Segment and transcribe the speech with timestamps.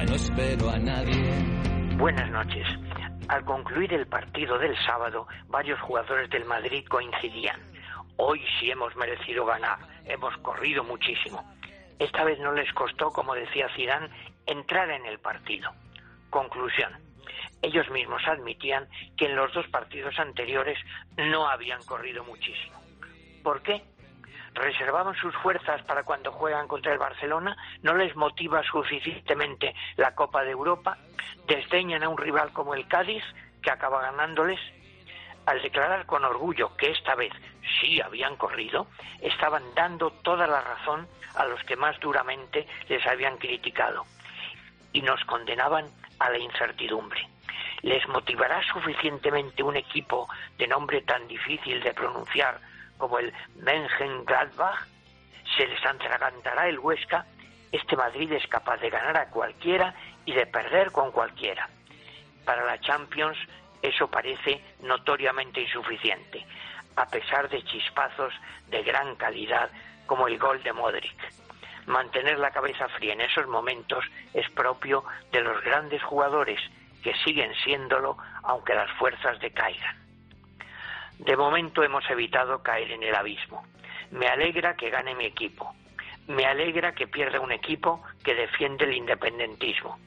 [0.00, 1.22] No espero a nadie.
[1.96, 2.66] Buenas noches.
[3.28, 7.60] Al concluir el partido del sábado, varios jugadores del Madrid coincidían.
[8.16, 11.44] Hoy sí hemos merecido ganar, hemos corrido muchísimo.
[11.98, 14.08] Esta vez no les costó, como decía Zidane,
[14.46, 15.70] entrar en el partido.
[16.30, 16.92] Conclusión.
[17.60, 20.78] Ellos mismos admitían que en los dos partidos anteriores
[21.16, 22.82] no habían corrido muchísimo.
[23.44, 23.84] ¿Por qué?
[24.54, 30.42] Reservaban sus fuerzas para cuando juegan contra el Barcelona, no les motiva suficientemente la Copa
[30.42, 30.98] de Europa,
[31.46, 33.24] desdeñan a un rival como el Cádiz,
[33.62, 34.60] que acaba ganándoles.
[35.46, 37.32] Al declarar con orgullo que esta vez
[37.80, 38.86] sí habían corrido,
[39.20, 44.04] estaban dando toda la razón a los que más duramente les habían criticado
[44.92, 45.86] y nos condenaban
[46.18, 47.28] a la incertidumbre.
[47.82, 50.28] ¿Les motivará suficientemente un equipo
[50.58, 52.60] de nombre tan difícil de pronunciar
[52.98, 54.86] como el Mönchengladbach,
[55.56, 57.26] se les atragantará el Huesca,
[57.70, 61.68] este Madrid es capaz de ganar a cualquiera y de perder con cualquiera.
[62.44, 63.38] Para la Champions
[63.82, 66.46] eso parece notoriamente insuficiente,
[66.96, 68.32] a pesar de chispazos
[68.68, 69.70] de gran calidad
[70.06, 71.16] como el gol de Modric.
[71.86, 76.60] Mantener la cabeza fría en esos momentos es propio de los grandes jugadores
[77.02, 80.01] que siguen siéndolo aunque las fuerzas decaigan.
[81.24, 83.64] De momento hemos evitado caer en el abismo.
[84.10, 85.72] Me alegra que gane mi equipo.
[86.26, 90.00] Me alegra que pierda un equipo que defiende el independentismo.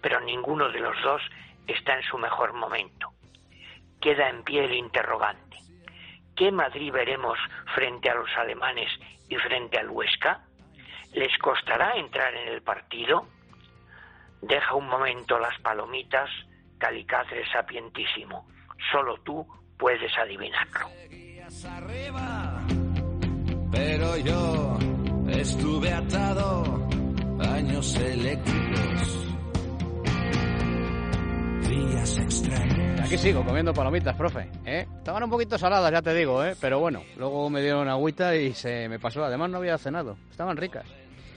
[0.00, 1.22] Pero ninguno de los dos
[1.66, 3.10] está en su mejor momento.
[4.00, 5.56] Queda en pie el interrogante.
[6.36, 7.38] ¿Qué Madrid veremos
[7.74, 8.92] frente a los alemanes
[9.28, 10.44] y frente al Huesca?
[11.14, 13.26] ¿Les costará entrar en el partido?
[14.40, 16.30] Deja un momento las palomitas,
[16.78, 18.46] calicatre sapientísimo.
[18.92, 19.46] Solo tú
[19.80, 20.88] puedes adivinarlo.
[23.72, 24.78] Pero yo
[25.30, 26.88] estuve atado
[27.40, 29.26] años eléctricos.
[31.68, 33.00] Días extraños.
[33.00, 34.50] Aquí sigo comiendo palomitas, profe.
[34.64, 34.86] ¿eh?
[34.98, 36.54] Estaban un poquito saladas, ya te digo, ¿eh?
[36.60, 39.24] pero bueno, luego me dieron agüita y se me pasó.
[39.24, 40.16] Además no había cenado.
[40.30, 40.84] Estaban ricas.